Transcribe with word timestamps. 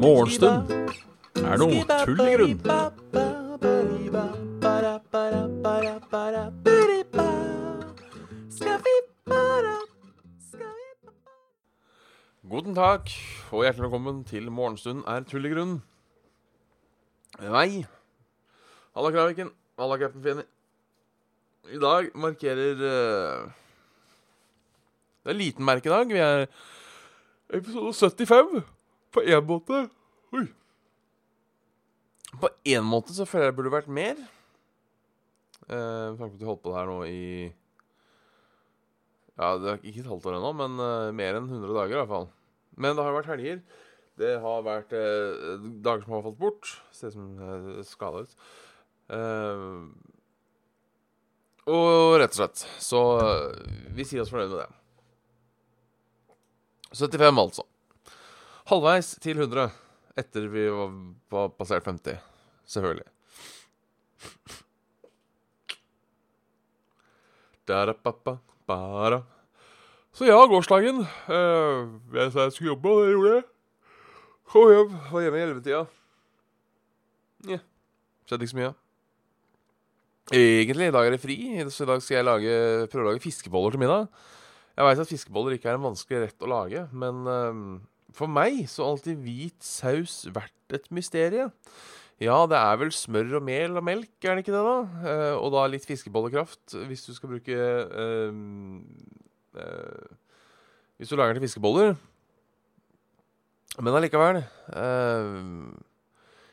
Morgenstund 0.00 0.70
er 1.38 1.60
noe 1.60 1.84
tull 2.02 2.22
i 2.24 2.32
grunn. 2.34 2.58
Guten 12.50 12.74
takk, 12.74 13.06
og 13.52 13.62
hjertelig 13.62 13.84
velkommen 13.86 14.24
til 14.26 14.50
Morgenstund 14.50 15.06
er 15.06 15.22
tull 15.30 15.46
i 15.46 15.54
grunn. 15.54 15.78
Nei. 17.38 17.86
Halla, 18.96 19.12
Kraviken. 19.14 19.54
Halla, 19.78 20.00
Captain 20.00 20.26
Finny. 20.26 20.42
I 21.70 21.78
dag 21.78 22.10
markerer 22.18 22.82
eh, 22.90 23.59
Det 25.20 25.28
er 25.28 25.34
en 25.34 25.42
liten 25.42 25.66
merkedag. 25.68 26.08
Vi 26.08 26.20
er 26.24 26.46
episode 27.52 27.92
75 27.92 28.62
på 29.12 29.24
én 29.26 29.44
måte. 29.44 29.82
Oi. 30.32 30.46
På 32.40 32.48
én 32.64 32.86
måte 32.86 33.12
så 33.12 33.26
føler 33.28 33.50
jeg 33.50 33.52
det 33.52 33.58
burde 33.58 33.74
vært 33.74 33.90
mer. 33.92 34.16
Eh, 35.68 35.76
Med 35.76 36.18
tanke 36.22 36.32
på 36.32 36.38
at 36.38 36.40
vi 36.40 36.48
holdt 36.48 36.62
på 36.64 36.72
det 36.72 36.78
her 36.78 36.88
nå 36.88 36.98
i 37.04 37.52
Ja, 39.40 39.52
det 39.60 39.70
er 39.70 39.84
ikke 39.84 40.02
et 40.04 40.10
halvt 40.10 40.26
år 40.30 40.38
ennå, 40.38 40.50
men 40.56 40.80
uh, 40.80 41.12
mer 41.16 41.36
enn 41.38 41.46
100 41.48 41.72
dager 41.72 41.94
i 41.94 42.00
hvert 42.00 42.10
fall. 42.10 42.26
Men 42.76 42.96
det 42.96 43.04
har 43.04 43.14
vært 43.16 43.30
helger. 43.30 43.62
Det 44.20 44.34
har 44.40 44.66
vært 44.66 44.92
uh, 44.92 45.62
dager 45.80 46.04
som 46.04 46.16
har 46.16 46.26
falt 46.26 46.40
bort. 46.40 46.72
Ser 46.92 47.12
ut 47.12 47.16
som 47.16 47.30
uh, 47.40 47.78
skada 47.88 48.24
ut. 48.24 48.34
Uh, 49.08 49.88
og 51.70 52.18
rett 52.20 52.36
og 52.36 52.40
slett. 52.42 52.66
Så 52.84 53.00
vi 53.96 54.04
sier 54.08 54.24
oss 54.24 54.32
fornøyd 54.32 54.52
med 54.52 54.62
det. 54.64 54.79
75, 56.94 57.38
altså. 57.38 57.66
Halvveis 58.70 59.14
til 59.22 59.38
100 59.38 59.70
etter 60.20 60.48
vi 60.50 60.66
var, 60.74 60.90
var 61.30 61.52
passert 61.54 61.86
50. 61.86 62.18
Selvfølgelig. 62.70 63.06
Så 70.16 70.26
ja, 70.26 70.38
gårsdagen. 70.50 71.04
Eh, 71.30 71.88
jeg 72.16 72.32
sa 72.34 72.46
jeg 72.48 72.54
skulle 72.56 72.72
jobbe, 72.72 72.90
og 72.90 73.02
det 73.04 73.14
gjorde 73.14 73.34
jeg. 73.36 73.44
Kom 74.50 74.70
hjem. 74.74 74.96
Var 75.12 75.24
hjemme 75.24 75.38
i 75.38 75.44
ellevetida. 75.46 75.82
Nja. 77.46 77.60
Skjedde 78.26 78.46
ikke 78.46 78.54
så 78.54 78.60
mye. 78.60 78.72
Egentlig, 80.30 80.90
i 80.90 80.94
dag 80.94 81.06
er 81.06 81.14
det 81.14 81.22
fri, 81.22 81.36
så 81.74 81.86
i 81.86 81.90
dag 81.90 82.02
skal 82.02 82.20
jeg 82.20 82.26
lage, 82.26 82.58
prøve 82.90 83.02
å 83.02 83.08
lage 83.10 83.22
fiskeboller 83.22 83.74
til 83.74 83.82
middag. 83.82 84.10
Jeg 84.80 84.86
veit 84.86 85.00
at 85.02 85.10
fiskeboller 85.10 85.52
ikke 85.58 85.68
er 85.68 85.76
en 85.76 85.82
vanskelig 85.90 86.22
rett 86.22 86.44
å 86.46 86.48
lage, 86.48 86.86
men 86.96 87.26
eh, 87.28 87.56
for 88.16 88.32
meg 88.32 88.62
så 88.64 88.86
har 88.86 88.94
alltid 88.94 89.18
hvit 89.20 89.58
saus 89.60 90.22
vært 90.32 90.72
et 90.72 90.86
mysterium. 90.96 91.50
Ja, 92.20 92.38
det 92.48 92.56
er 92.56 92.78
vel 92.80 92.92
smør 92.92 93.34
og 93.38 93.44
mel 93.44 93.76
og 93.76 93.84
melk, 93.84 94.12
er 94.24 94.38
det 94.38 94.44
ikke 94.46 94.54
det, 94.54 94.62
da? 94.64 95.04
Eh, 95.10 95.34
og 95.36 95.52
da 95.52 95.66
litt 95.68 95.84
fiskebollekraft 95.88 96.78
hvis 96.88 97.04
du 97.04 97.10
skal 97.16 97.34
bruke 97.34 97.56
eh, 97.56 98.40
eh, 99.60 100.16
Hvis 100.96 101.12
du 101.12 101.16
lager 101.16 101.36
den 101.36 101.42
til 101.42 101.48
fiskeboller. 101.50 101.92
Men 103.80 103.96
allikevel 104.00 104.40
eh, 104.40 105.28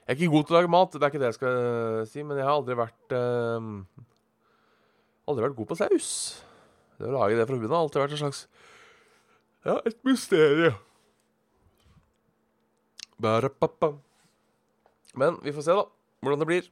Jeg 0.04 0.12
er 0.12 0.20
ikke 0.20 0.34
god 0.36 0.50
til 0.50 0.56
å 0.56 0.60
lage 0.60 0.74
mat, 0.76 1.00
det 1.00 1.04
er 1.04 1.14
ikke 1.16 1.24
det 1.24 1.32
jeg 1.32 1.40
skal 1.40 1.62
eh, 1.62 2.04
si, 2.12 2.28
men 2.28 2.40
jeg 2.40 2.48
har 2.48 2.60
aldri 2.60 2.76
vært 2.80 3.16
Aldri 5.28 5.48
vært 5.48 5.58
god 5.64 5.72
på 5.72 5.80
saus. 5.80 6.12
Det 6.98 7.10
å 7.10 7.14
lage 7.14 7.38
det 7.38 7.46
fra 7.46 7.58
bunnen 7.58 7.76
har 7.76 7.86
alltid 7.86 8.02
vært 8.02 8.16
en 8.18 8.24
slags 8.24 8.44
Ja, 9.68 9.78
et 9.86 9.98
mysterium. 10.08 10.78
Men 15.18 15.40
vi 15.42 15.54
får 15.54 15.66
se, 15.66 15.76
da, 15.78 15.86
hvordan 16.22 16.42
det 16.42 16.50
blir. 16.50 16.68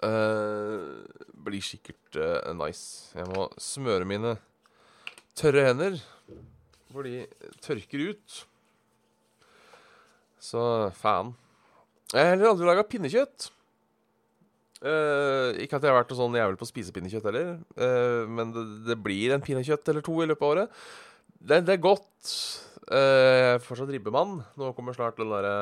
Uh, 0.00 1.02
blir 1.44 1.64
sikkert 1.64 2.16
uh, 2.16 2.52
nice. 2.56 3.10
Jeg 3.18 3.26
må 3.34 3.48
smøre 3.60 4.06
mine 4.08 4.36
tørre 5.36 5.66
hender, 5.66 5.98
for 6.92 7.06
de 7.06 7.26
tørker 7.64 8.06
ut. 8.14 8.38
Så 10.40 10.62
faen. 10.96 11.34
Jeg 12.14 12.22
har 12.22 12.32
heller 12.32 12.54
aldri 12.54 12.70
laga 12.70 12.86
pinnekjøtt. 12.88 13.50
Eh, 14.80 15.58
ikke 15.60 15.76
at 15.76 15.84
jeg 15.84 15.92
har 15.92 15.98
vært 15.98 16.12
noe 16.14 16.18
sånn 16.22 16.36
jævel 16.38 16.56
på 16.56 16.64
å 16.64 16.70
spise 16.70 16.92
pinnekjøtt 16.96 17.26
heller, 17.28 17.48
uh, 17.76 18.22
men 18.32 18.48
det, 18.54 18.62
det 18.86 18.94
blir 19.04 19.34
en 19.34 19.42
pinnekjøtt 19.44 19.90
eller 19.92 20.04
to 20.06 20.14
i 20.24 20.28
løpet 20.30 20.46
av 20.46 20.52
året. 20.54 20.78
Det, 21.36 21.58
det 21.68 21.74
er 21.74 21.82
godt. 21.84 22.30
Uh, 22.88 22.96
jeg 22.96 23.50
er 23.50 23.60
fortsatt 23.64 23.92
ribbemann. 23.92 24.38
Nå 24.56 24.70
kommer 24.76 24.96
snart 24.96 25.20
den 25.20 25.32
derre 25.32 25.58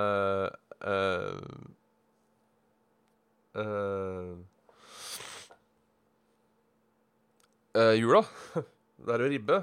Jula. 7.98 8.22
Det 8.98 9.14
er 9.14 9.22
jo 9.22 9.28
ribbe. 9.30 9.56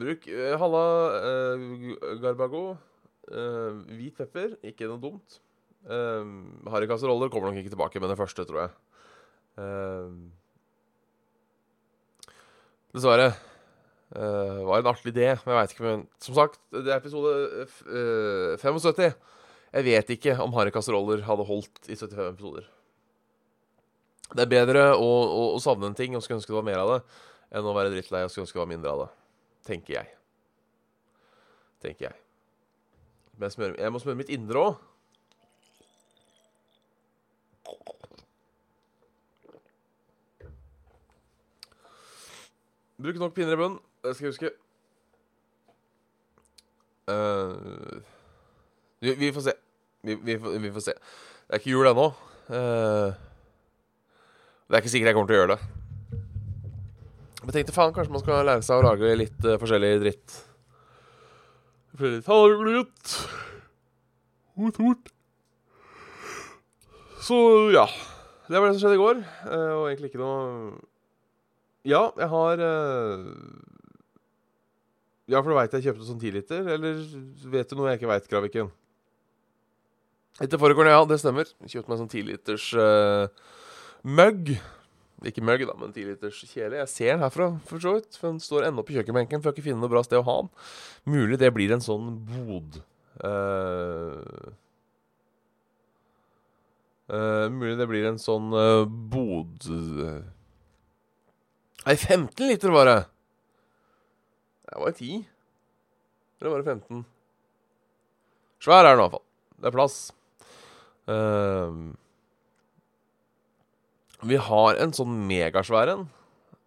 Bruk 0.00 0.26
halla 0.60 0.82
garbago. 2.20 2.64
Uh, 3.30 3.84
hvit 3.94 4.16
pepper, 4.16 4.56
ikke 4.66 4.88
noe 4.90 5.00
dumt. 5.00 5.40
Uh, 5.88 6.24
Harrykasseroller 6.70 7.30
kommer 7.32 7.50
nok 7.50 7.62
ikke 7.62 7.72
tilbake 7.72 8.02
med 8.02 8.12
det 8.12 8.18
første, 8.20 8.44
tror 8.44 8.64
jeg. 8.66 8.72
Eh, 9.60 10.10
dessverre. 12.94 13.30
Uh, 14.10 14.66
var 14.66 14.80
en 14.80 14.88
artig 14.90 15.12
idé, 15.12 15.28
men 15.44 15.52
jeg 15.52 15.58
veit 15.60 15.72
ikke. 15.74 15.86
Men 15.86 16.00
som 16.18 16.34
sagt, 16.34 16.58
det 16.74 16.90
er 16.90 16.98
episode 16.98 17.34
uh, 17.86 18.58
75. 18.58 19.12
Jeg 19.70 19.86
vet 19.86 20.12
ikke 20.16 20.34
om 20.42 20.54
harrykasseroller 20.56 21.22
hadde 21.28 21.46
holdt 21.46 21.86
i 21.86 21.94
75 21.94 22.24
episoder. 22.32 22.66
Det 24.34 24.42
er 24.42 24.50
bedre 24.50 24.82
å, 24.98 25.06
å, 25.06 25.44
å 25.54 25.60
savne 25.62 25.90
en 25.90 25.98
ting 25.98 26.16
og 26.16 26.24
skulle 26.24 26.40
ønske 26.40 26.50
det 26.50 26.58
var 26.58 26.66
mer 26.66 26.82
av 26.82 26.90
det, 26.96 26.98
enn 27.54 27.66
å 27.66 27.74
være 27.74 27.92
drittlei 27.94 28.24
og 28.26 28.32
skulle 28.32 28.48
ønske 28.48 28.58
det 28.58 28.64
var 28.64 28.72
mindre 28.72 28.94
av 28.94 29.04
det. 29.04 29.08
Tenker 29.70 29.94
jeg. 29.94 30.10
Tenker 31.82 32.08
jeg. 32.08 32.18
Men 33.36 33.46
jeg, 33.46 33.56
smører, 33.56 33.78
jeg 33.78 33.94
må 33.94 34.02
smøre 34.02 34.20
mitt 34.24 34.34
indre 34.34 34.66
òg. 34.66 34.82
Bruk 43.00 43.16
nok 43.16 43.32
pinner 43.34 43.56
i 43.56 43.56
bunnen. 43.56 43.78
Det 44.04 44.12
skal 44.16 44.26
jeg 44.26 44.34
huske. 44.34 44.50
Uh, 47.08 48.00
vi, 49.00 49.14
vi 49.22 49.30
får 49.32 49.46
se. 49.46 49.54
Vi, 50.04 50.16
vi, 50.20 50.36
vi 50.36 50.72
får 50.74 50.84
se. 50.84 50.94
Det 51.46 51.56
er 51.56 51.62
ikke 51.62 51.72
jul 51.72 51.88
ennå. 51.88 52.10
Uh, 52.50 53.16
det 54.68 54.76
er 54.76 54.82
ikke 54.82 54.92
sikkert 54.92 55.10
jeg 55.10 55.16
kommer 55.16 55.32
til 55.32 55.38
å 55.38 55.40
gjøre 55.40 55.54
det. 55.54 55.60
Jeg 57.40 57.56
tenkte 57.56 57.74
faen, 57.74 57.96
kanskje 57.96 58.14
man 58.14 58.22
skal 58.22 58.44
lære 58.46 58.66
seg 58.68 58.82
å 58.82 58.84
lage 58.84 59.16
litt 59.16 59.48
uh, 59.48 59.56
forskjellig 59.62 59.94
dritt. 60.04 60.36
Litt 62.04 62.28
Hallelutt. 62.28 63.16
Hot, 64.60 64.76
hot. 64.84 65.10
Så 67.24 67.40
ja. 67.72 67.88
Det 68.50 68.60
var 68.60 68.68
det 68.68 68.76
som 68.76 68.84
skjedde 68.84 68.98
i 68.98 69.00
går. 69.00 69.18
og 69.48 69.88
egentlig 69.88 70.10
ikke 70.10 70.20
noe 70.20 70.89
Ja, 71.86 72.10
jeg 72.18 72.28
har 72.28 72.60
eh, 72.60 73.28
Ja, 75.30 75.40
for 75.40 75.48
du 75.52 75.56
veit 75.56 75.72
jeg 75.76 75.86
kjøpte 75.88 76.08
sånn 76.08 76.20
10 76.20 76.34
liter, 76.36 76.66
eller 76.76 77.00
vet 77.52 77.70
du 77.70 77.78
noe 77.78 77.92
jeg 77.92 78.00
ikke 78.00 78.10
veit, 78.10 78.28
Graviken? 78.28 78.72
Etter 80.40 80.60
foregården, 80.60 80.92
ja, 80.92 81.00
det 81.04 81.20
stemmer. 81.20 81.48
Jeg 81.64 81.74
kjøpte 81.74 81.92
meg 81.92 81.98
sånn 82.00 82.12
10 82.12 82.28
liters 82.28 82.66
uh, 82.78 83.28
mugg. 84.06 84.54
Ikke 85.28 85.44
mugg, 85.44 85.66
da, 85.68 85.74
men 85.76 85.92
10 85.92 86.06
liters 86.08 86.38
kjele. 86.48 86.78
Jeg 86.80 86.88
ser 86.88 87.10
den 87.12 87.24
herfra, 87.26 87.50
for 87.68 87.82
så 87.82 87.92
vidt. 87.98 88.16
For 88.16 88.30
den 88.30 88.40
står 88.40 88.70
ennå 88.70 88.84
på 88.86 88.96
kjøkkenbenken, 88.96 89.42
for 89.42 89.50
jeg 89.50 89.52
har 89.52 89.58
ikke 89.58 89.66
funnet 89.68 89.84
noe 89.84 89.92
bra 89.92 90.02
sted 90.06 90.22
å 90.22 90.24
ha 90.24 90.36
den. 90.40 90.50
Mulig 91.12 91.38
det 91.42 91.52
blir 91.52 91.74
en 91.76 91.84
sånn 91.84 92.08
bod. 92.30 92.80
Uh, 93.20 94.54
uh, 97.12 97.46
mulig 97.52 97.76
det 97.82 97.88
blir 97.90 98.08
en 98.08 98.20
sånn 98.22 98.48
uh, 98.56 98.86
bod 98.88 99.68
eh. 99.68 100.22
Nei, 101.86 101.96
15 101.96 102.44
liter 102.44 102.72
var 102.74 102.88
det! 102.88 102.98
Det 104.70 104.80
var 104.82 104.92
10. 104.92 105.24
Eller 106.40 106.52
var 106.52 106.62
det 106.62 106.68
15? 106.68 107.04
Svær 108.60 108.84
er 108.84 108.92
den 108.92 109.00
i 109.00 109.02
hvert 109.06 109.14
fall. 109.16 109.26
Det 109.60 109.68
er 109.70 109.74
plass. 109.74 109.96
Uh, 111.10 111.96
vi 114.28 114.36
har 114.36 114.80
en 114.84 114.92
sånn 114.96 115.14
megasvær 115.28 115.94
en. 115.94 116.06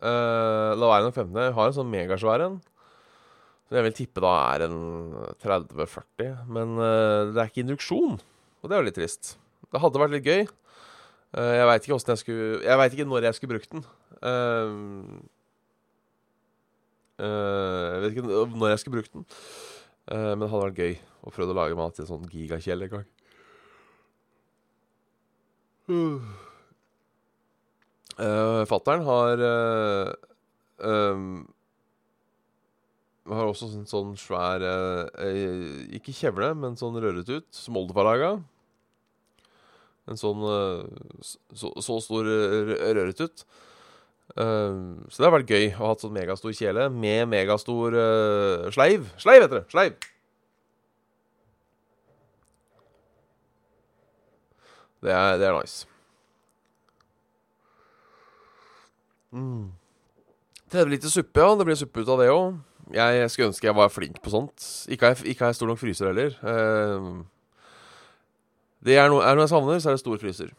Uh, 0.01 0.73
la 0.73 0.89
være 0.89 1.07
den 1.07 1.15
15. 1.15 1.37
Vi 1.37 1.55
har 1.59 1.69
en 1.69 1.77
sånn 1.77 1.93
megasvær 1.93 2.45
en. 2.47 2.57
Som 3.69 3.77
jeg 3.77 3.87
vil 3.87 3.97
tippe 4.01 4.23
da 4.25 4.33
er 4.55 4.65
en 4.65 4.79
30-40. 5.45 6.33
Men 6.49 6.75
uh, 6.81 7.29
det 7.29 7.37
er 7.37 7.53
ikke 7.53 7.63
induksjon. 7.67 8.17
Og 8.17 8.65
det 8.69 8.75
er 8.75 8.81
jo 8.81 8.89
litt 8.89 8.97
trist. 8.97 9.35
Det 9.69 9.81
hadde 9.81 10.01
vært 10.01 10.17
litt 10.17 10.27
gøy. 10.27 10.45
Eh, 11.33 11.53
jeg 11.57 11.65
veit 11.65 11.85
ikke 11.87 11.95
åssen 11.95 12.13
jeg 12.13 12.21
skulle 12.21 12.49
Jeg 12.61 12.77
veit 12.77 12.93
ikke 12.93 13.09
når 13.09 13.25
jeg 13.27 13.37
skulle 13.37 13.55
brukt 13.55 13.71
den. 13.73 13.85
Eh, 14.29 14.73
eh, 17.25 17.87
jeg 17.95 18.03
vet 18.03 18.11
ikke 18.13 18.27
når 18.53 18.73
jeg 18.73 18.83
skulle 18.83 18.99
brukt 18.99 19.15
den. 19.17 19.25
Eh, 20.13 20.29
men 20.35 20.45
det 20.45 20.51
hadde 20.51 20.67
vært 20.67 20.83
gøy 20.83 20.95
å 21.23 21.33
prøve 21.33 21.55
å 21.55 21.57
lage 21.57 21.79
mat 21.79 21.97
i 21.97 22.03
en 22.03 22.11
sånn 22.11 22.29
gigakjell 22.29 22.85
en 22.85 22.93
gang. 22.97 23.09
Uh, 28.13 28.63
Fattern 28.69 29.01
har 29.03 29.41
Har 33.33 33.49
også 33.49 33.67
en 33.73 33.89
sånn 33.89 34.13
svær 34.19 34.63
Ikke 35.91 36.15
kjevle, 36.15 36.53
men 36.55 36.77
sånn 36.79 36.95
røret 37.03 37.27
ut, 37.27 37.49
som 37.51 37.75
oldefar 37.81 38.07
laga. 38.07 38.31
En 40.11 40.19
sånn 40.19 40.41
så, 41.23 41.69
så, 41.79 41.99
stor 42.03 42.27
røret 42.27 43.21
ut. 43.23 43.45
så 44.35 45.15
det 45.15 45.23
har 45.23 45.35
vært 45.37 45.53
gøy 45.53 45.69
å 45.69 45.77
ha 45.77 45.91
hatt 45.93 46.03
sånn 46.03 46.15
megastor 46.15 46.51
kjele 46.57 46.89
med 46.91 47.29
megastor 47.31 47.95
sleiv. 48.75 49.07
Sleiv 49.23 49.45
heter 49.45 49.61
det! 49.61 49.65
Sleiv! 49.71 49.95
Det 55.03 55.11
er, 55.11 55.37
det 55.39 55.47
er 55.47 55.57
nice. 55.57 55.87
Mm. 59.33 59.73
30 60.71 60.89
liter 60.93 61.11
suppe, 61.11 61.41
ja. 61.41 61.55
Det 61.57 61.67
blir 61.67 61.77
suppe 61.77 62.03
ut 62.03 62.11
av 62.13 62.21
det 62.21 62.29
òg. 62.31 62.61
Jeg 62.93 63.29
skulle 63.31 63.49
ønske 63.51 63.67
jeg 63.67 63.77
var 63.77 63.91
flink 63.91 64.19
på 64.23 64.31
sånt. 64.31 64.63
Ikke 64.91 65.13
har 65.13 65.51
jeg 65.51 65.57
stor 65.57 65.69
nok 65.69 65.81
fryser 65.81 66.11
heller. 66.11 66.37
Uh, 66.43 67.23
det 68.83 68.97
er, 68.99 69.09
noe, 69.11 69.23
er 69.23 69.37
noe 69.37 69.45
jeg 69.45 69.53
savner, 69.53 69.79
så 69.79 69.91
er 69.91 69.97
det 69.97 70.03
stor 70.03 70.19
fryser. 70.21 70.53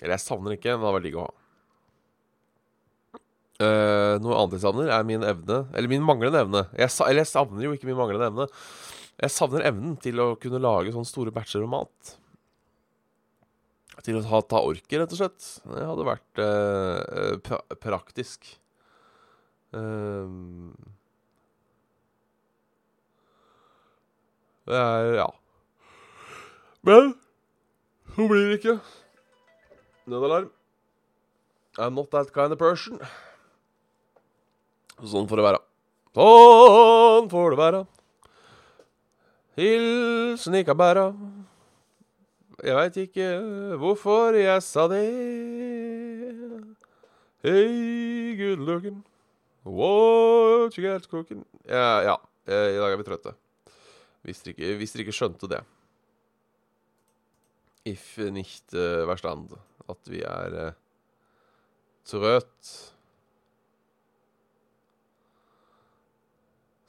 Eller 0.00 0.16
jeg 0.16 0.24
savner 0.24 0.56
ikke, 0.56 0.74
men 0.74 0.82
det 0.82 0.88
hadde 0.88 0.96
vært 0.98 1.08
digg 1.08 1.18
å 1.20 1.26
ha. 1.26 1.36
Uh, 3.60 4.14
noe 4.24 4.36
annet 4.38 4.56
jeg 4.56 4.62
savner, 4.62 4.88
er 4.88 5.02
min 5.04 5.20
evne 5.20 5.56
Eller 5.76 5.90
min 5.92 6.04
manglende 6.04 6.40
evne. 6.40 6.62
Jeg, 6.80 6.94
eller 7.04 7.20
jeg 7.20 7.28
savner 7.28 7.66
jo 7.66 7.74
ikke 7.76 7.88
min 7.90 7.98
manglende 7.98 8.30
evne. 8.30 8.46
Jeg 9.20 9.34
savner 9.34 9.66
evnen 9.68 9.98
til 10.00 10.20
å 10.22 10.30
kunne 10.40 10.62
lage 10.62 10.94
sånne 10.94 11.08
store 11.08 11.34
batcher 11.34 11.66
om 11.66 11.74
mat 11.76 12.14
til 14.04 14.16
å 14.16 14.22
ta, 14.24 14.40
ta 14.48 14.60
orket, 14.64 14.96
rett 14.96 15.12
og 15.12 15.20
slett. 15.20 15.48
Det 15.68 15.84
hadde 15.84 16.06
vært 16.08 16.40
uh, 16.40 17.34
pra 17.44 17.60
praktisk. 17.82 18.48
Uh, 19.76 20.72
det 24.70 24.80
er 24.80 25.12
Ja. 25.20 25.28
Men 26.86 27.12
så 28.16 28.26
blir 28.28 28.54
ikke. 28.56 28.78
Nødalarm. 30.10 30.50
I'm 31.78 31.94
not 31.94 32.10
that 32.10 32.32
kind 32.34 32.52
of 32.52 32.58
person. 32.58 32.98
Sånn 35.00 35.28
får 35.30 35.40
det 35.40 35.46
være. 35.46 35.60
Sånn 36.18 37.30
får 37.30 37.54
det 37.54 37.60
være. 37.60 37.84
Hilsen 39.60 40.58
ikke 40.60 40.76
bæra. 40.76 41.06
Jeg 42.60 42.76
veit 42.76 42.98
ikke 43.06 43.28
hvorfor 43.80 44.36
jeg 44.36 44.62
sa 44.66 44.84
det. 44.90 45.06
Hey, 47.40 48.34
good 48.36 48.60
looking, 48.60 48.98
what 49.64 50.76
you 50.76 50.84
got 50.84 51.06
cooking 51.08 51.46
Ja, 51.64 52.02
ja. 52.04 52.16
I 52.44 52.76
dag 52.76 52.92
er 52.92 52.98
vi 53.00 53.06
trøtte. 53.06 53.32
Hvis 54.26 54.42
dere 54.44 54.52
ikke, 54.52 54.74
hvis 54.76 54.92
dere 54.92 55.06
ikke 55.06 55.16
skjønte 55.16 55.48
det. 55.48 55.62
If 57.88 58.18
nicht 58.18 58.74
uh, 58.74 59.06
verstand. 59.08 59.54
At 59.90 60.10
vi 60.10 60.22
er 60.26 60.56
uh, 60.68 60.78
trøtt. 62.06 62.72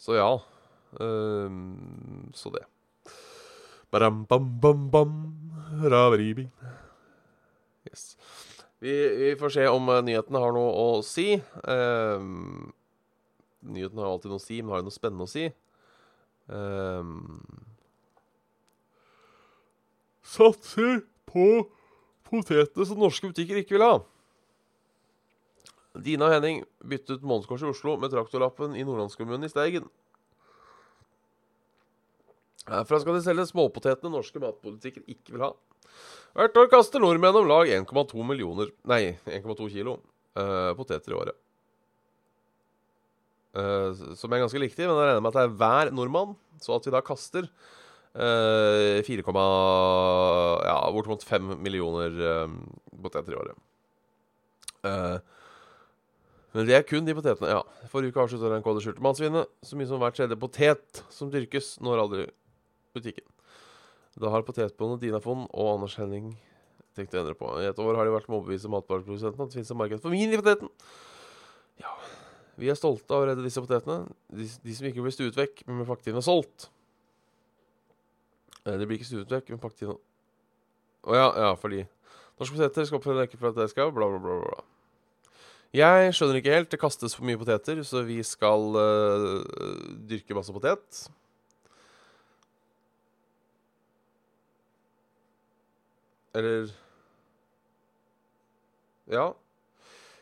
Så 0.01 0.17
ja. 0.17 0.31
Um, 0.99 2.31
så 2.33 2.49
det. 2.49 2.65
Badam, 3.91 4.25
bam, 4.25 4.59
bam, 4.59 4.89
bam. 4.91 5.15
Yes. 7.87 8.17
Vi, 8.79 8.93
vi, 9.17 9.35
får 9.39 9.49
se 9.49 9.67
om 9.67 9.89
uh, 9.89 10.01
nyhetene 10.03 10.41
har 10.41 10.53
noe 10.55 10.71
å 10.73 11.01
si. 11.05 11.35
Um, 11.69 12.71
nyhetene 13.61 14.03
har 14.03 14.11
alltid 14.11 14.33
noe 14.33 14.41
å 14.41 14.43
si, 14.43 14.61
men 14.61 14.73
har 14.73 14.81
de 14.81 14.89
noe 14.89 14.95
spennende 14.95 15.27
å 15.27 15.31
si? 15.31 15.47
Um, 16.51 17.39
satser 20.31 21.03
på 21.29 21.47
potetene 22.27 22.87
som 22.87 22.99
norske 22.99 23.31
butikker 23.31 23.59
ikke 23.61 23.75
vil 23.77 23.85
ha. 23.85 23.95
Dina 25.99 26.29
og 26.29 26.35
Henning 26.37 26.61
byttet 26.87 27.23
månedskorset 27.25 27.67
i 27.67 27.73
Oslo 27.73 27.97
med 27.99 28.13
traktorlappen 28.13 28.77
i 28.79 28.85
nordlandskommunen 28.87 29.47
i 29.47 29.51
Steigen. 29.51 29.89
Herfra 32.69 33.01
skal 33.01 33.17
de 33.17 33.23
selge 33.25 33.47
småpotetene 33.49 34.13
norske 34.13 34.39
matpolitikker 34.39 35.03
ikke 35.09 35.35
vil 35.35 35.45
ha. 35.47 35.51
Hvert 36.37 36.57
år 36.61 36.69
kaster 36.71 37.03
nordmenn 37.03 37.35
om 37.41 37.49
lag 37.49 37.67
1,2 37.67 38.23
millioner 38.23 38.69
Nei, 38.87 39.17
1,2 39.27 39.67
kilo 39.73 39.97
uh, 40.39 40.71
poteter 40.77 41.11
i 41.11 41.17
året. 41.17 41.39
Uh, 43.51 44.15
som 44.15 44.31
er 44.31 44.45
ganske 44.45 44.61
riktig, 44.61 44.85
men 44.85 44.95
jeg 44.95 45.09
regner 45.09 45.25
med 45.25 45.33
at 45.33 45.39
det 45.41 45.43
er 45.43 45.57
hver 45.59 45.91
nordmann. 45.97 46.37
Så 46.63 46.77
at 46.77 46.87
vi 46.87 46.93
da 46.93 47.01
kaster 47.03 47.49
4, 48.11 49.23
ja, 50.67 50.77
bortimot 50.91 51.23
5 51.23 51.53
millioner 51.63 52.17
uh, 52.19 52.55
poteter 53.03 53.31
i 53.31 53.39
året. 53.39 53.55
men 56.51 56.67
det 56.67 56.75
er 56.75 56.83
kun 56.83 57.07
de 57.07 57.15
potetene. 57.15 57.53
Ja. 57.53 57.87
Forrige 57.93 58.11
uke 58.11 58.25
avslutta 58.25 58.51
NKD 58.59 58.81
skjulte 58.83 59.05
mannsvinet. 59.05 59.51
Så 59.63 59.79
mye 59.79 59.87
som 59.87 60.01
hvert 60.03 60.17
tredje 60.19 60.35
potet 60.41 61.03
som 61.13 61.31
dyrkes, 61.31 61.77
når 61.79 62.03
aldri 62.03 62.25
butikken. 62.97 63.27
Da 64.19 64.31
har 64.33 64.43
potetbonde 64.43 64.99
Dina 64.99 65.21
Fond 65.23 65.47
og 65.47 65.77
Anders 65.77 65.95
Henning 65.99 66.33
tenkt 66.97 67.15
å 67.15 67.21
endre 67.21 67.37
på. 67.37 67.47
I 67.61 67.69
et 67.69 67.79
år 67.79 67.95
har 67.95 68.07
de 68.07 68.15
vært 68.15 68.27
med 68.27 68.35
å 68.35 68.41
overbevise 68.41 68.71
matvareprodusentene 68.71 69.45
at 69.45 69.53
det 69.53 69.59
finnes 69.59 69.71
et 69.71 69.79
marked 69.79 70.03
for 70.03 70.11
minipoteten. 70.13 70.71
Ja, 71.79 71.93
vi 72.59 72.69
er 72.69 72.77
stolte 72.77 73.15
av 73.15 73.23
å 73.23 73.29
redde 73.29 73.45
disse 73.45 73.63
potetene. 73.63 74.11
De, 74.27 74.47
de 74.65 74.75
som 74.75 74.89
ikke 74.89 75.05
blir 75.05 75.15
stuet 75.15 75.37
vekk, 75.39 75.63
men 75.69 75.81
med 75.81 75.89
pakketiden 75.89 76.19
er 76.19 76.27
solgt. 76.27 76.67
Eh, 78.65 78.77
de 78.77 78.85
blir 78.85 78.99
ikke 78.99 79.09
stuet 79.09 79.31
men 79.31 79.41
men 79.49 79.71
inn 79.81 79.97
Å 81.01 81.15
ja, 81.17 81.29
ja, 81.33 81.53
fordi 81.57 81.85
Norske 82.37 82.57
poteter 82.57 82.85
skal 82.85 82.99
oppføre 82.99 83.25
ikke 83.25 83.39
for 83.39 83.49
at 83.49 83.57
det 83.57 83.69
skal 83.69 83.91
bla, 83.93 84.07
bla, 84.09 84.19
bla, 84.21 84.37
bla. 84.41 84.63
Jeg 85.77 86.13
skjønner 86.17 86.39
ikke 86.39 86.53
helt. 86.55 86.71
Det 86.73 86.79
kastes 86.81 87.13
for 87.15 87.25
mye 87.27 87.39
poteter, 87.39 87.79
så 87.85 88.01
vi 88.03 88.17
skal 88.25 88.73
uh, 88.75 89.43
dyrke 90.09 90.35
masse 90.35 90.53
potet. 90.53 91.03
Eller 96.35 96.71
Ja. 99.11 99.31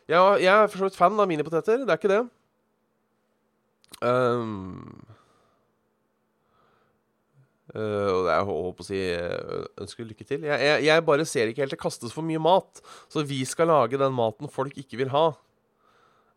ja 0.08 0.22
jeg 0.36 0.54
er 0.54 0.66
for 0.66 0.78
så 0.78 0.90
vidt 0.90 0.98
fan 0.98 1.20
av 1.20 1.28
minipoteter. 1.28 1.86
Det 1.86 1.90
er 1.90 1.98
ikke 1.98 2.12
det. 2.12 2.22
Um, 4.02 5.09
uh, 7.74 8.08
og 8.12 8.28
jeg 8.30 8.46
på 8.48 8.84
å 8.84 8.86
si 8.86 9.00
uh, 9.14 9.66
ønsker 9.82 10.08
lykke 10.08 10.26
til. 10.26 10.46
Jeg, 10.48 10.62
jeg, 10.66 10.84
jeg, 10.88 11.04
bare 11.06 11.26
ser 11.28 11.50
ikke 11.50 11.64
helt 11.64 11.74
det 11.76 11.80
kastes 11.80 12.14
for 12.14 12.26
mye 12.26 12.42
mat. 12.42 12.82
Så 13.12 13.24
vi 13.26 13.42
skal 13.48 13.70
lage 13.70 14.00
den 14.00 14.16
maten 14.16 14.50
folk 14.52 14.78
ikke 14.80 15.00
vil 15.02 15.12
ha. 15.14 15.26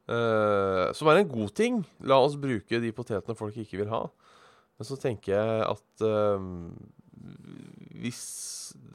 Uh, 0.03 0.89
som 0.95 1.09
er 1.09 1.21
en 1.21 1.31
god 1.31 1.53
ting. 1.57 1.81
La 2.03 2.19
oss 2.21 2.39
bruke 2.39 2.81
de 2.83 2.93
potetene 2.95 3.37
folk 3.39 3.57
ikke 3.59 3.81
vil 3.83 3.93
ha. 3.93 4.05
Men 4.77 4.89
så 4.89 4.97
tenker 4.99 5.35
jeg 5.35 5.65
at 5.69 6.05
hvis 8.01 8.23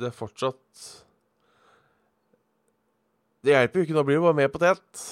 det 0.00 0.11
fortsatt 0.12 0.83
Det 3.47 3.54
hjelper 3.54 3.78
jo 3.80 3.87
ikke, 3.87 3.97
da 3.97 4.02
blir 4.04 4.18
det 4.18 4.25
bare 4.25 4.37
mer 4.37 4.50
potet, 4.52 5.02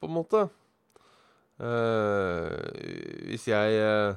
på 0.00 0.08
en 0.08 0.14
måte. 0.14 0.44
Uh, 1.60 2.54
hvis 3.28 3.48
jeg 3.50 4.16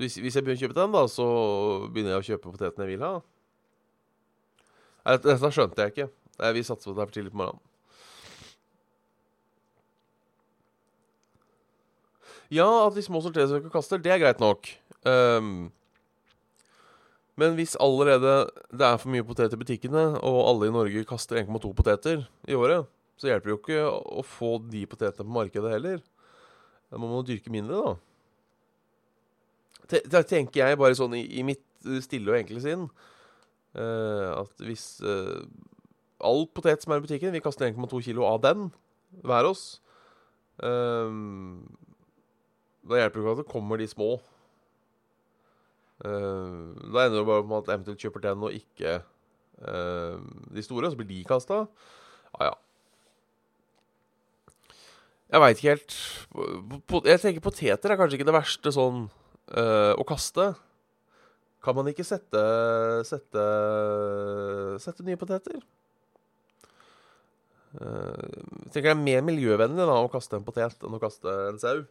hvis, 0.00 0.16
hvis, 0.16 0.36
jeg 0.36 0.44
begynner 0.44 0.58
å 0.58 0.64
kjøpe 0.64 0.78
den, 0.80 0.94
da, 0.96 1.02
så 1.10 1.26
begynner 1.92 2.16
jeg 2.16 2.22
å 2.22 2.28
kjøpe 2.32 2.52
potetene 2.54 2.86
jeg 2.86 2.96
vil 2.96 3.04
ha. 3.06 3.14
Dette 5.20 5.50
skjønte 5.52 5.84
jeg 5.84 5.94
ikke. 5.94 6.08
Vi 6.56 6.64
satser 6.64 6.88
på 6.88 6.94
at 6.94 6.96
det 6.96 7.02
er 7.02 7.10
for 7.10 7.16
tidlig 7.18 7.34
på 7.34 7.40
morgenen. 7.42 7.66
Ja, 12.50 12.66
at 12.88 12.96
de 12.96 13.02
små 13.06 13.20
sorteringssøker 13.22 13.70
kaster, 13.70 14.00
det 14.02 14.10
er 14.10 14.18
greit 14.18 14.40
nok. 14.42 14.66
Um, 15.06 15.68
men 17.38 17.54
hvis 17.56 17.76
allerede 17.80 18.32
det 18.74 18.86
er 18.88 18.98
for 18.98 19.12
mye 19.14 19.24
poteter 19.26 19.54
i 19.54 19.60
butikkene, 19.60 20.02
og 20.18 20.40
alle 20.48 20.68
i 20.68 20.74
Norge 20.74 21.04
kaster 21.08 21.38
1,2 21.44 21.70
poteter 21.78 22.24
i 22.50 22.58
året, 22.58 22.88
så 23.20 23.30
hjelper 23.30 23.46
det 23.46 23.54
jo 23.54 23.60
ikke 23.60 23.84
å 23.86 24.24
få 24.26 24.56
de 24.72 24.82
potetene 24.90 25.28
på 25.28 25.36
markedet 25.36 25.76
heller. 25.76 26.02
Da 26.90 26.98
må 26.98 27.12
man 27.12 27.26
dyrke 27.28 27.52
mindre, 27.54 27.78
da. 27.78 28.09
Da 29.88 30.22
tenker 30.26 30.62
jeg 30.62 30.78
bare 30.80 30.96
sånn 30.98 31.16
i, 31.18 31.24
i 31.40 31.44
mitt 31.46 31.64
stille 32.04 32.30
og 32.32 32.38
enkle 32.38 32.60
sinn 32.62 32.84
uh, 33.78 34.42
at 34.42 34.64
hvis 34.64 35.00
uh, 35.04 35.44
all 36.20 36.44
potet 36.52 36.84
som 36.84 36.92
er 36.92 37.00
i 37.00 37.04
butikken, 37.04 37.32
vi 37.32 37.42
kaster 37.42 37.70
1,2 37.70 38.02
kilo 38.04 38.26
av 38.28 38.42
den 38.44 38.68
hver 39.26 39.48
oss. 39.48 39.80
Uh, 40.60 41.08
da 42.86 43.00
hjelper 43.00 43.20
det 43.20 43.24
ikke 43.24 43.36
at 43.36 43.42
det 43.42 43.52
kommer 43.52 43.80
de 43.80 43.88
små. 43.90 44.10
Uh, 46.00 46.76
da 46.88 47.06
ender 47.06 47.20
det 47.20 47.28
bare 47.28 47.46
med 47.46 47.62
at 47.62 47.74
eventuelt 47.74 48.02
kjøper 48.02 48.24
den 48.24 48.48
og 48.48 48.56
ikke 48.56 48.98
uh, 49.00 50.16
de 50.54 50.64
store, 50.64 50.90
så 50.90 51.00
blir 51.00 51.10
de 51.10 51.22
kasta. 51.28 51.64
Ja, 52.38 52.50
ja. 52.50 52.56
Jeg 55.30 55.42
veit 55.44 55.60
ikke 55.60 55.74
helt. 55.76 55.96
Jeg 57.06 57.20
tenker 57.22 57.42
poteter 57.44 57.92
er 57.92 57.98
kanskje 58.00 58.18
ikke 58.18 58.26
det 58.26 58.34
verste 58.34 58.72
sånn 58.74 59.04
uh, 59.56 59.92
å 59.98 60.06
kaste. 60.08 60.52
Kan 61.60 61.76
man 61.76 61.90
ikke 61.90 62.06
sette 62.06 62.40
sette, 63.08 63.44
sette 64.80 65.04
nye 65.04 65.20
poteter? 65.20 65.60
Uh, 67.76 68.16
jeg 68.64 68.72
tenker 68.74 68.90
det 68.90 68.94
er 68.96 69.02
mer 69.02 69.26
miljøvennlig 69.26 69.86
da, 69.86 69.98
å 70.00 70.10
kaste 70.10 70.38
en 70.38 70.46
potet 70.46 70.80
enn 70.82 70.96
å 70.96 71.02
kaste 71.02 71.34
en 71.50 71.60
sau. 71.62 71.84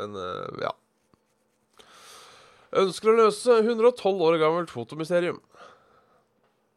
Men 0.00 0.16
uh, 0.18 0.62
ja. 0.64 0.72
Ønsker 2.74 3.12
å 3.12 3.18
løse 3.20 3.60
112 3.62 4.24
år 4.26 4.40
gammelt 4.42 4.72
fotomysterium. 4.74 5.38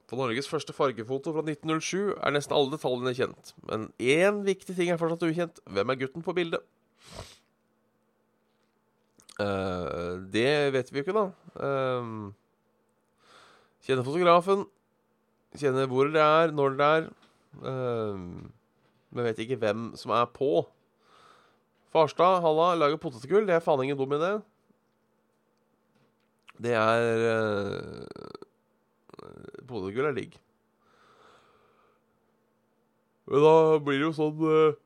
På 0.08 0.16
Norges 0.20 0.48
første 0.48 0.72
fargefoto 0.76 1.34
fra 1.36 1.42
1907 1.44 2.14
er 2.16 2.36
nesten 2.36 2.56
alle 2.56 2.72
detaljene 2.76 3.16
kjent. 3.18 3.52
Men 3.68 3.90
én 4.00 4.44
viktig 4.46 4.78
ting 4.78 4.92
er 4.94 5.00
fortsatt 5.02 5.26
ukjent. 5.28 5.60
Hvem 5.68 5.92
er 5.92 6.00
gutten 6.00 6.24
på 6.24 6.36
bildet? 6.38 6.64
Uh, 9.38 10.24
det 10.34 10.74
vet 10.74 10.89
vi 10.91 11.00
jo 11.00 11.06
ikke, 11.06 11.15
da. 11.15 11.25
Uh, 11.62 12.34
kjenner 13.86 14.08
fotografen. 14.08 14.65
Kjenner 15.58 15.89
hvor 15.89 16.10
det 16.13 16.24
er, 16.24 16.53
når 16.56 16.77
det 16.79 16.89
er. 16.98 17.12
Uh, 17.62 18.17
men 19.13 19.29
vet 19.29 19.44
ikke 19.46 19.60
hvem 19.62 19.91
som 20.00 20.13
er 20.17 20.25
på. 20.34 20.65
Farstad, 21.94 22.41
halla, 22.44 22.74
lager 22.75 23.00
potetgull. 23.01 23.48
Det 23.48 23.56
er 23.56 23.63
faen 23.63 23.86
ingen 23.86 24.00
dum 24.00 24.17
idé. 24.17 24.36
Det 26.58 26.74
er 26.74 28.08
Potetgull 29.67 30.08
er 30.10 30.15
digg. 30.15 30.36
Men 33.27 33.44
da 33.44 33.56
blir 33.84 34.00
det 34.00 34.06
jo 34.08 34.13
sånn 34.15 34.38
uh, 34.39 34.77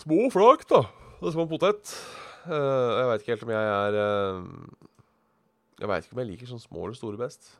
små 0.00 0.28
flak, 0.32 0.64
da. 0.70 0.86
Det 1.18 1.28
er 1.28 1.34
som 1.34 1.44
en 1.44 1.50
potet. 1.50 1.92
Uh, 2.48 2.96
jeg 2.96 3.08
veit 3.10 3.22
ikke 3.22 3.34
helt 3.34 3.44
om 3.44 3.50
jeg 3.52 3.70
er 3.74 3.96
uh, 4.00 4.44
Jeg 5.82 5.90
veit 5.90 6.06
ikke 6.06 6.16
om 6.16 6.22
jeg 6.22 6.30
liker 6.30 6.48
sånn 6.48 6.62
små 6.62 6.86
eller 6.86 6.96
store 6.96 7.20
best. 7.20 7.50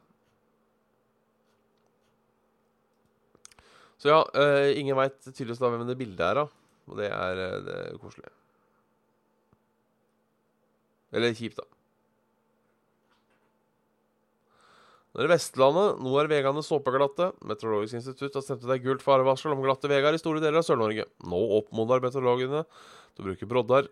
Så 3.99 4.13
ja, 4.13 4.19
ingen 4.79 4.95
veit 4.95 5.17
tydeligvis 5.27 5.59
da 5.59 5.73
hvem 5.73 5.83
det 5.89 5.97
bildet 5.99 6.23
er 6.23 6.45
av. 6.45 6.53
Og 6.87 7.01
det 7.01 7.09
er, 7.11 7.41
det 7.67 7.79
er 7.83 7.97
koselig. 7.99 8.31
Eller 11.19 11.35
kjipt, 11.35 11.59
da. 11.59 11.67
Nå 15.09 15.23
er 15.25 15.27
det 15.27 15.35
Vestlandet. 15.35 16.03
Nå 16.05 16.13
er 16.21 16.29
vegene 16.31 16.63
såpeglatte. 16.63 17.33
Meteorologisk 17.49 17.99
institutt 17.99 18.37
har 18.39 18.45
sendt 18.45 18.63
ut 18.63 18.75
et 18.75 18.85
gult 18.85 19.03
farevarsel 19.03 19.51
om 19.51 19.65
glatte 19.65 19.91
veier 19.91 20.15
i 20.15 20.21
store 20.21 20.43
deler 20.45 20.61
av 20.61 20.67
Sør-Norge. 20.69 21.09
Nå 21.27 21.41
oppmoder 21.59 22.05
meteorologene 22.05 22.63
til 22.69 23.25
å 23.25 23.27
bruke 23.27 23.49
broddar 23.51 23.89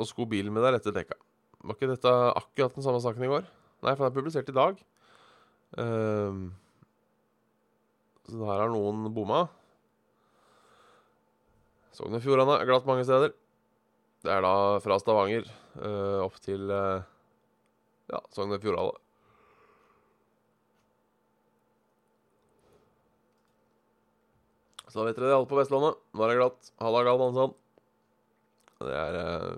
og 0.00 0.08
sko 0.08 0.26
bilen 0.28 0.54
med 0.54 0.64
deg 0.64 0.78
etter 0.78 0.94
dekka. 0.96 1.18
Var 1.60 1.76
ikke 1.76 1.90
dette 1.90 2.12
akkurat 2.40 2.76
den 2.76 2.86
samme 2.86 3.02
saken 3.04 3.26
i 3.26 3.30
går? 3.30 3.46
Nei, 3.84 3.92
for 3.92 4.04
den 4.04 4.10
er 4.10 4.16
publisert 4.16 4.48
i 4.48 4.56
dag. 4.56 4.80
Uh, 5.76 6.48
så 8.30 8.40
her 8.48 8.64
har 8.64 8.72
noen 8.72 9.10
bomma. 9.14 9.44
Sogn 11.96 12.16
og 12.16 12.24
Fjordane 12.24 12.56
er 12.60 12.68
glatt 12.68 12.88
mange 12.88 13.04
steder. 13.04 13.34
Det 14.24 14.32
er 14.32 14.44
da 14.44 14.54
fra 14.84 14.98
Stavanger 15.00 15.46
uh, 15.80 16.24
opp 16.24 16.36
til 16.44 16.70
uh, 16.70 17.04
ja, 18.12 18.20
Sogn 18.34 18.56
og 18.56 18.62
Fjordane. 18.62 18.98
Så 24.90 24.98
da 24.98 25.06
vet 25.06 25.18
dere 25.20 25.28
det, 25.30 25.36
Alt 25.38 25.50
på 25.50 25.58
Vestlandet. 25.58 25.98
Nå 26.14 26.24
er 26.24 26.32
det 26.32 26.40
glatt. 26.40 26.72
Halla, 26.82 27.04
gal 27.06 27.20
Hansson. 27.22 27.52
Er 28.80 29.18
eh, 29.20 29.56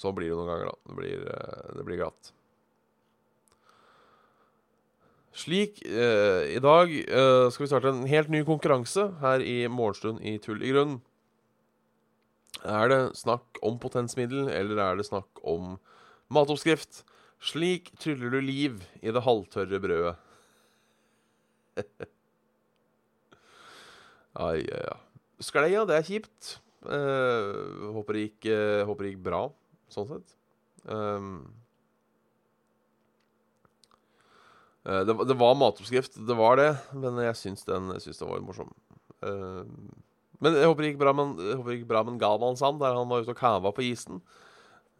Sånn 0.00 0.14
blir 0.16 0.30
det 0.30 0.36
noen 0.38 0.48
ganger, 0.48 0.70
da. 0.70 0.76
Det 0.88 0.96
blir, 0.96 1.24
eh, 1.28 1.72
det 1.76 1.84
blir 1.84 1.98
glatt. 2.00 2.30
Slik 5.36 5.78
eh, 5.86 6.56
I 6.56 6.60
dag 6.62 6.90
eh, 6.90 7.46
skal 7.52 7.64
vi 7.64 7.68
starte 7.70 7.92
en 7.92 8.06
helt 8.10 8.32
ny 8.32 8.40
konkurranse 8.46 9.06
her 9.20 9.44
i 9.44 9.68
Morgenstund 9.70 10.24
i 10.26 10.38
Tull 10.42 10.64
i 10.64 10.72
grunn. 10.72 10.98
Er 12.66 12.90
det 12.92 13.00
snakk 13.16 13.60
om 13.64 13.78
potensmiddel, 13.80 14.48
eller 14.52 14.80
er 14.84 14.98
det 14.98 15.06
snakk 15.08 15.40
om 15.46 15.76
matoppskrift? 16.32 17.04
Slik 17.40 17.92
tryller 18.00 18.34
du 18.34 18.40
liv 18.44 18.82
i 19.00 19.12
det 19.14 19.22
halvtørre 19.24 19.80
brødet. 19.80 20.16
Ai, 24.40 24.60
ja, 24.66 24.82
ja. 24.90 24.96
Skleia, 25.40 25.86
det 25.88 25.96
er 25.96 26.04
kjipt. 26.04 26.58
Uh, 26.80 27.90
håper, 27.92 28.16
det 28.16 28.22
gikk, 28.24 28.46
uh, 28.48 28.82
håper 28.88 29.04
det 29.04 29.10
gikk 29.12 29.24
bra, 29.26 29.40
sånn 29.92 30.06
sett. 30.08 30.36
Um, 30.88 31.42
uh, 34.88 35.02
det, 35.04 35.16
det, 35.28 35.36
var 35.36 35.58
matoppskrift, 35.60 36.16
det 36.24 36.36
var 36.38 36.56
det, 36.56 36.70
men 36.96 37.20
jeg 37.26 37.36
syns 37.36 37.66
den, 37.68 37.92
den 37.92 38.30
var 38.30 38.46
morsom. 38.46 38.72
Uh, 39.20 39.68
men 40.40 40.56
jeg 40.56 40.70
håper 40.70 40.86
det 40.86 40.94
gikk 40.94 41.02
bra 41.02 41.12
med, 41.12 41.42
jeg 41.50 41.58
håper 41.58 41.74
det 41.74 41.78
gikk 41.82 41.90
bra 41.90 42.04
med 42.08 42.22
Galvan-sand, 42.22 42.80
der 42.80 42.96
han 42.96 43.10
var 43.12 43.26
ute 43.26 43.34
og 43.34 43.42
kava 43.42 43.74
på 43.76 43.84
isen. 43.90 44.22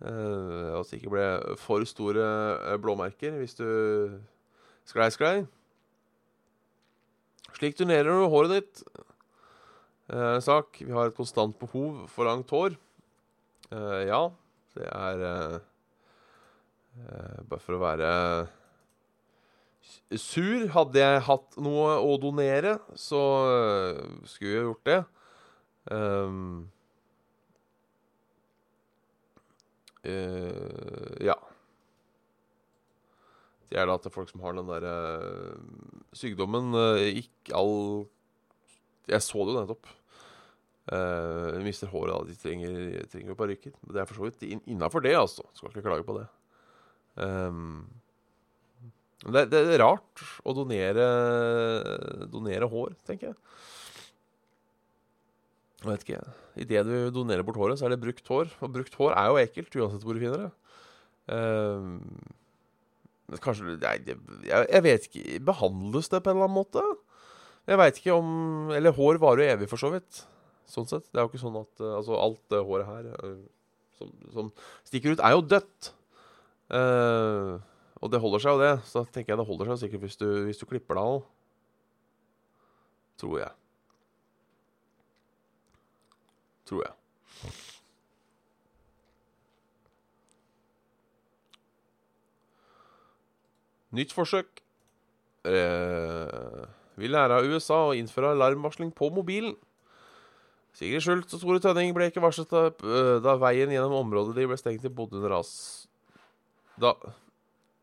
At 0.01 0.89
det 0.89 0.97
ikke 0.97 1.13
ble 1.13 1.25
for 1.61 1.85
store 1.85 2.25
blåmerker 2.81 3.35
hvis 3.37 3.57
du 3.59 3.67
sklei, 4.89 5.09
sklei. 5.13 5.33
Slik 7.57 7.77
turnerer 7.77 8.09
du 8.09 8.29
håret 8.33 8.55
ditt 8.55 8.83
sak. 10.43 10.81
Vi 10.83 10.91
har 10.91 11.11
et 11.11 11.17
konstant 11.17 11.55
behov 11.61 12.07
for 12.11 12.27
langt 12.27 12.51
hår. 12.51 12.75
Eh, 13.71 14.01
ja, 14.09 14.25
det 14.75 14.89
er 14.91 15.21
eh, 15.27 15.59
eh 16.99 17.37
Bare 17.47 17.63
for 17.63 17.77
å 17.77 17.83
være 17.83 18.09
sur. 20.19 20.67
Hadde 20.75 20.99
jeg 20.99 21.23
hatt 21.29 21.59
noe 21.63 21.95
å 22.03 22.17
donere, 22.21 22.79
så 22.99 23.21
uh, 23.47 24.01
skulle 24.27 24.57
jeg 24.57 24.67
gjort 24.67 24.89
det. 24.89 24.99
Um, 25.91 26.67
uh, 30.03 31.15
ja. 31.23 31.39
Det 33.71 33.79
er 33.79 33.87
da 33.87 33.97
til 34.03 34.15
folk 34.15 34.35
som 34.35 34.43
har 34.43 34.59
den 34.59 34.71
derre 34.71 34.99
uh, 35.23 36.11
sykdommen. 36.11 36.75
ikke 37.07 37.55
all 37.55 38.07
Jeg 39.07 39.23
så 39.23 39.47
det 39.47 39.55
jo 39.55 39.59
nettopp. 39.63 39.95
Uh, 40.89 41.61
mister 41.63 41.91
håret 41.93 42.15
da. 42.15 42.21
De 42.27 42.37
trenger, 42.41 43.05
trenger 43.13 43.37
parykker. 43.39 43.75
Det 43.85 44.01
er 44.01 44.09
for 44.09 44.21
så 44.21 44.29
vidt 44.29 44.47
in 44.49 44.63
innafor 44.71 45.05
det, 45.05 45.15
altså. 45.19 45.45
Skal 45.55 45.71
ikke 45.71 45.85
klage 45.87 46.07
på 46.07 46.17
det. 46.17 46.27
Um, 47.21 47.85
det, 49.27 49.51
det, 49.53 49.61
er 49.75 49.83
rart 49.83 50.23
å 50.49 50.55
donere, 50.57 51.07
donere 52.33 52.69
hår, 52.71 52.95
tenker 53.05 53.31
jeg. 53.31 53.39
Jeg 55.81 55.89
vet 55.89 56.07
ikke. 56.07 56.23
Idet 56.61 56.85
du 56.89 56.97
donerer 57.15 57.45
bort 57.45 57.61
håret, 57.61 57.81
så 57.81 57.87
er 57.89 57.95
det 57.95 58.03
brukt 58.03 58.27
hår. 58.33 58.51
Og 58.65 58.73
brukt 58.73 58.97
hår 58.97 59.15
er 59.17 59.29
jo 59.29 59.39
ekkelt, 59.41 59.77
uansett 59.77 60.05
hvor 60.05 60.17
du 60.17 60.25
finner 60.25 60.47
det. 60.47 60.51
Um, 61.31 62.01
kanskje 63.45 63.77
nei, 63.77 63.95
jeg, 64.03 64.17
jeg 64.49 64.83
vet 64.83 65.05
ikke 65.07 65.37
Behandles 65.47 66.09
det 66.11 66.19
på 66.25 66.33
en 66.33 66.41
eller 66.41 66.49
annen 66.49 66.57
måte? 66.57 66.83
Jeg 67.71 67.79
veit 67.79 68.01
ikke 68.01 68.17
om 68.17 68.73
Eller 68.75 68.97
hår 68.97 69.21
varer 69.23 69.45
jo 69.45 69.53
evig, 69.53 69.69
for 69.71 69.79
så 69.79 69.93
vidt. 69.95 70.25
Sånn 70.71 70.87
sett. 70.91 71.09
Det 71.11 71.19
er 71.19 71.27
jo 71.27 71.33
ikke 71.33 71.43
sånn 71.43 71.59
at 71.61 71.83
uh, 71.83 71.97
Altså, 71.97 72.15
alt 72.19 72.43
det 72.53 72.63
håret 72.67 72.89
her 72.89 73.09
uh, 73.19 73.41
som, 73.99 74.13
som, 74.35 74.53
stikker 74.89 75.17
ut, 75.17 75.25
er 75.25 75.35
jo 75.35 75.43
dødt. 75.45 75.91
Uh, 76.71 77.59
og 78.01 78.13
det 78.13 78.21
holder 78.23 78.45
seg 78.45 78.55
jo, 78.55 78.63
det. 78.63 78.75
Så 78.89 79.05
tenker 79.13 79.35
jeg 79.35 79.43
det 79.43 79.49
holder 79.51 79.73
seg 79.73 79.83
sikkert 79.85 80.07
hvis 80.07 80.21
du, 80.21 80.29
hvis 80.47 80.63
du 80.63 80.69
klipper 80.71 80.97
det 80.97 81.05
av. 81.05 81.27
Tror 83.21 83.43
jeg. 83.43 83.53
Tror 86.71 86.87
jeg. 86.87 86.95
Nytt 93.99 94.15
forsøk. 94.15 94.63
Eh, 95.51 96.61
vi 97.01 97.09
lærer 97.11 97.41
av 97.41 97.49
USA 97.49 97.81
å 97.89 97.97
innføre 97.99 98.35
alarmvarsling 98.37 98.93
på 98.95 99.11
mobilen. 99.15 99.57
Sigrid 100.79 101.03
Schultz 101.05 101.35
og 101.37 101.43
Tore 101.43 101.61
Tønning 101.63 101.93
ble 101.97 102.09
ikke 102.11 102.23
varslet 102.23 102.51
da, 102.53 102.69
øh, 102.71 103.17
da, 103.25 103.35
veien 103.43 103.73
gjennom 103.75 103.97
området 103.99 104.37
de 104.39 104.47
ble 104.49 104.59
stengt 104.61 104.87
i 104.87 104.93
bodde 104.93 105.19
under 105.19 105.35
ras. 105.35 105.53
Da, 106.81 106.95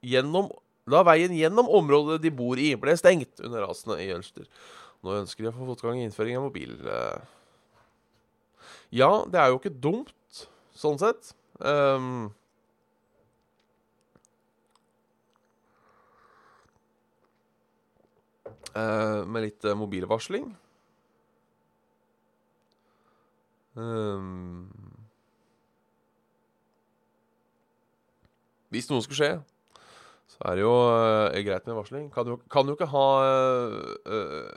gjennom, 0.05 0.49
da 0.89 1.03
veien 1.05 1.35
gjennom 1.35 1.69
området 1.79 2.21
de 2.23 2.31
bor 2.33 2.59
i, 2.61 2.71
ble 2.79 2.95
stengt 2.97 3.43
under 3.43 3.67
rasene 3.67 3.99
i 4.01 4.09
Jølster. 4.09 4.47
Nå 5.05 5.19
ønsker 5.19 5.45
de 5.45 5.51
å 5.51 5.55
få 5.55 5.67
fotgang 5.73 5.99
i 5.99 6.07
innføring 6.07 6.39
av 6.39 6.47
mobil. 6.47 6.73
eh. 6.87 7.19
Ja, 8.95 9.11
det 9.27 9.39
er 9.39 9.51
jo 9.51 9.59
ikke 9.59 9.75
dumt, 9.83 10.43
sånn 10.77 10.97
sett. 11.01 11.33
Um, 11.59 12.29
eh, 18.73 19.21
med 19.27 19.43
litt 19.47 19.65
eh, 19.67 19.77
mobilvarsling. 19.77 20.49
Ehm, 23.77 24.67
hvis 28.73 28.89
noe 28.89 29.03
skulle 29.05 29.19
skje, 29.19 29.33
så 30.33 30.41
er 30.49 30.57
det 30.57 30.65
jo 30.65 30.73
uh, 30.73 31.37
greit 31.45 31.67
med 31.69 31.77
varsling. 31.77 32.07
Kan 32.13 32.27
jo, 32.29 32.39
kan 32.51 32.67
jo 32.67 32.75
ikke 32.75 32.89
ha 32.91 33.05
uh, 33.23 34.49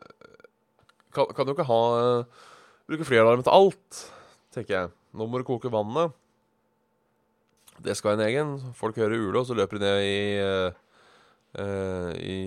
kan, 1.15 1.31
kan 1.37 1.47
jo 1.47 1.55
ikke 1.55 1.69
ha 1.69 1.83
uh, 1.97 2.47
Bruke 2.91 3.07
flyalarm 3.07 3.45
til 3.47 3.55
alt, 3.55 3.99
tenker 4.51 4.75
jeg. 4.75 4.89
Nå 5.15 5.29
må 5.31 5.39
du 5.39 5.45
koke 5.47 5.71
vannet. 5.71 6.11
Det 7.79 7.95
skal 7.95 8.17
en 8.17 8.25
egen. 8.25 8.57
Folk 8.75 8.99
hører 8.99 9.15
ule, 9.15 9.39
og 9.39 9.47
så 9.47 9.55
løper 9.55 9.79
de 9.79 9.85
ned 9.85 10.01
i, 10.09 10.17
uh, 11.55 12.11
i, 12.19 12.39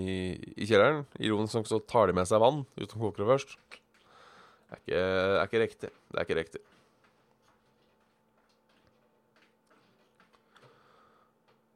i 0.52 0.68
kjelleren. 0.68 1.06
Ironisk 1.16 1.56
nok 1.56 1.70
så 1.70 1.80
tar 1.88 2.12
de 2.12 2.18
med 2.20 2.28
seg 2.28 2.44
vann 2.44 2.66
uten 2.76 3.08
det 3.16 3.30
først. 3.30 3.56
Er 4.74 4.80
ikke, 4.82 5.02
er 5.04 5.44
ikke 5.46 5.62
riktig. 5.62 5.90
Det 6.10 6.18
er 6.18 6.26
ikke 6.26 6.38
riktig. 6.40 6.62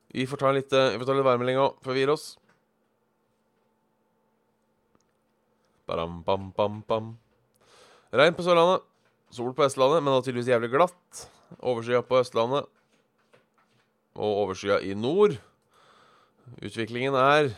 Vi 0.08 0.24
får 0.26 0.40
ta 0.40 0.50
litt, 0.56 0.72
eh, 0.72 0.90
vi 0.94 0.98
får 0.98 1.06
ta 1.06 1.14
litt 1.14 1.26
værmelding 1.26 1.58
òg, 1.60 1.78
før 1.84 1.94
vi 1.94 2.02
gir 2.02 2.10
oss. 2.10 2.26
Baram, 5.86 6.22
bam, 6.24 6.50
bam, 6.56 6.82
bam. 6.88 7.18
Regn 8.12 8.34
på 8.34 8.44
Sørlandet. 8.44 8.84
Sol 9.30 9.52
på 9.52 9.64
Østlandet, 9.64 10.02
men 10.02 10.22
tydeligvis 10.22 10.48
jævlig 10.48 10.70
glatt. 10.72 11.28
Overskya 11.60 12.00
på 12.02 12.18
Østlandet. 12.22 12.66
Og 14.16 14.42
overskya 14.48 14.80
i 14.80 14.94
nord. 14.96 15.36
Utviklingen 16.64 17.14
er 17.14 17.52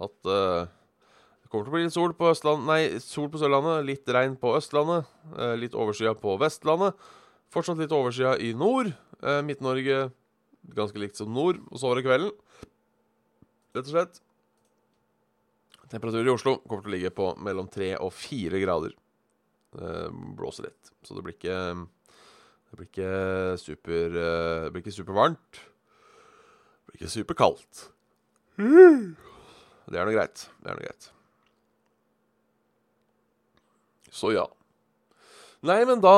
at 0.00 0.14
det 0.24 0.42
kommer 1.52 1.66
til 1.66 1.72
å 1.72 1.76
bli 1.76 1.84
litt 1.84 1.94
sol 1.94 2.14
på, 2.16 2.30
Østland, 2.32 2.64
nei, 2.64 2.80
sol 3.04 3.28
på 3.32 3.40
Sørlandet, 3.40 3.84
litt 3.84 4.08
regn 4.16 4.38
på 4.40 4.54
Østlandet, 4.56 5.08
eh, 5.36 5.54
litt 5.60 5.76
overskya 5.76 6.14
på 6.16 6.38
Vestlandet. 6.40 6.96
Fortsatt 7.52 7.80
litt 7.82 7.92
overskya 7.92 8.38
i 8.40 8.54
nord. 8.56 8.94
Eh, 9.20 9.42
Midt-Norge 9.44 10.06
ganske 10.72 10.98
likt 10.98 11.20
som 11.20 11.32
nord. 11.32 11.60
Og 11.70 11.78
så 11.78 11.90
over 11.90 12.02
kvelden, 12.04 12.32
rett 13.76 13.86
og 13.86 13.92
slett 13.92 14.22
Temperaturen 15.92 16.24
i 16.24 16.32
Oslo 16.32 16.54
kommer 16.64 16.86
til 16.86 16.88
å 16.88 16.94
ligge 16.94 17.12
på 17.12 17.26
mellom 17.44 17.66
tre 17.68 17.90
og 18.00 18.14
fire 18.16 18.56
grader. 18.62 18.94
Det 19.76 19.96
blåser 20.38 20.70
litt, 20.70 20.92
så 21.04 21.16
det 21.16 21.24
blir 21.26 21.36
ikke 21.36 21.58
Det 22.72 22.78
blir 22.78 22.88
ikke 22.88 23.58
super 23.60 24.16
eh, 24.16 24.64
Det 24.64 24.72
blir 24.72 24.84
ikke 24.86 24.96
supervarmt. 24.96 25.60
Det 25.60 26.86
blir 26.88 27.02
ikke 27.02 27.12
superkaldt. 27.12 27.88
Det 28.56 30.00
er 30.00 30.08
nå 30.08 30.14
greit. 30.16 30.48
Det 30.62 30.70
er 30.70 30.78
noe 30.78 30.86
greit. 30.86 31.12
Så 34.12 34.32
ja. 34.34 34.44
Nei, 35.64 35.80
men 35.88 36.02
da 36.02 36.12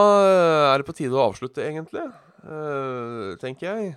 er 0.72 0.80
det 0.80 0.88
på 0.88 0.96
tide 0.96 1.16
å 1.16 1.28
avslutte, 1.28 1.62
egentlig. 1.62 2.04
Eh, 2.44 3.34
tenker 3.40 3.70
jeg. 3.70 3.94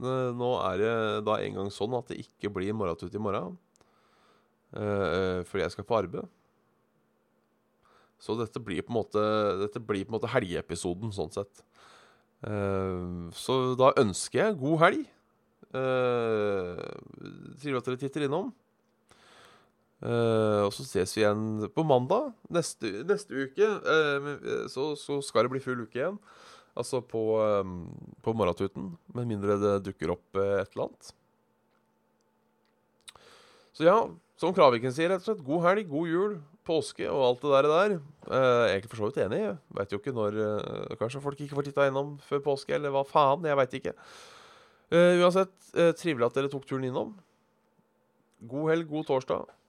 Eh, 0.00 0.30
Nå 0.36 0.50
er 0.64 0.80
det 0.80 0.94
da 1.28 1.38
en 1.40 1.58
gang 1.60 1.72
sånn 1.74 1.96
at 1.98 2.10
det 2.10 2.20
ikke 2.24 2.52
blir 2.52 2.76
morgentut 2.76 3.14
i 3.14 3.22
morgen. 3.22 3.58
Eh, 4.74 5.40
fordi 5.46 5.64
jeg 5.64 5.74
skal 5.74 5.86
på 5.86 5.98
arbeid. 5.98 6.28
Så 8.20 8.36
dette 8.36 8.60
blir 8.60 8.84
på 8.84 8.92
en 8.92 8.98
måte 8.98 9.22
Dette 9.62 9.80
blir 9.80 10.04
på 10.04 10.12
en 10.12 10.18
måte 10.18 10.30
helgeepisoden, 10.30 11.12
sånn 11.14 11.32
sett. 11.34 11.62
Eh, 12.44 13.30
så 13.36 13.60
da 13.80 13.94
ønsker 14.00 14.44
jeg 14.44 14.60
god 14.60 14.78
helg. 14.84 15.08
Uh, 15.70 16.74
Trivelig 17.62 17.78
at 17.78 17.86
dere 17.86 18.00
titter 18.00 18.24
innom. 18.26 18.48
Eh, 20.00 20.60
og 20.64 20.72
så 20.72 20.86
ses 20.88 21.12
vi 21.12 21.20
igjen 21.20 21.66
på 21.74 21.84
mandag 21.84 22.30
neste, 22.52 23.02
neste 23.08 23.36
uke. 23.36 23.66
Uh, 23.84 24.68
så, 24.72 24.94
så 24.96 25.20
skal 25.24 25.44
det 25.44 25.52
bli 25.54 25.64
full 25.64 25.84
uke 25.84 26.00
igjen. 26.00 26.16
Altså 26.78 27.02
på, 27.04 27.22
um, 27.36 27.90
på 28.24 28.34
morgentuten. 28.36 28.94
Med 29.16 29.28
mindre 29.28 29.58
det 29.60 29.74
dukker 29.90 30.14
opp 30.16 30.40
uh, 30.40 30.62
et 30.62 30.72
eller 30.72 30.86
annet. 30.88 31.12
Så 33.76 33.84
ja, 33.86 33.98
som 34.40 34.56
Kraviken 34.56 34.94
sier, 34.96 35.12
rett 35.12 35.20
og 35.20 35.28
slett. 35.28 35.44
God 35.44 35.66
helg, 35.68 35.84
god 35.90 36.08
jul, 36.08 36.40
påske 36.66 37.04
og 37.10 37.26
alt 37.26 37.44
det 37.44 37.52
der. 37.52 37.70
der. 37.74 37.96
Egentlig 38.70 38.90
for 38.90 39.02
så 39.02 39.10
vidt 39.10 39.22
enig. 39.26 39.44
Veit 39.76 39.92
jo 39.92 40.00
ikke 40.00 40.16
når 40.16 40.36
Kanskje 41.00 41.22
folk 41.22 41.40
ikke 41.40 41.56
får 41.58 41.68
titta 41.68 41.86
innom 41.90 42.16
før 42.24 42.42
påske, 42.50 42.74
eller 42.76 42.92
hva 42.94 43.04
faen. 43.08 43.46
Jeg 43.46 43.58
veit 43.60 43.76
ikke. 43.78 43.94
Uansett, 44.90 45.54
trivelig 46.00 46.26
at 46.26 46.36
dere 46.40 46.50
tok 46.52 46.66
turen 46.68 46.88
innom. 46.88 47.14
God 48.50 48.72
helg, 48.72 48.88
god 48.90 49.08
torsdag. 49.12 49.59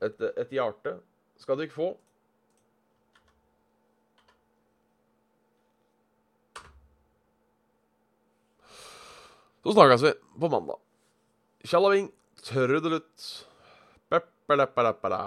Et, 0.00 0.22
et 0.40 0.54
hjerte 0.56 0.94
skal 1.40 1.60
dere 1.60 1.72
få. 1.74 1.90
Så 9.60 9.74
snakkes 9.76 10.02
vi 10.06 10.12
på 10.40 10.48
mandag. 10.48 10.80
Tjallaving, 11.68 12.08
trødelutt. 12.42 13.26
Peppeleppeleppela. 14.08 15.20